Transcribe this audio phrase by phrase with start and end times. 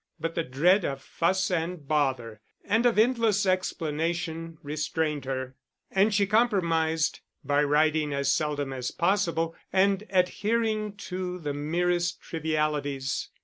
[0.19, 5.57] But the dread of fuss and bother, and of endless explanation, restrained her;
[5.91, 13.29] and she compromised by writing as seldom as possible and adhering to the merest trivialities.